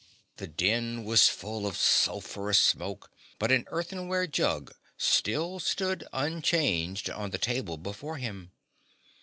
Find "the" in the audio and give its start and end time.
0.37-0.47, 3.51-3.65, 7.29-7.37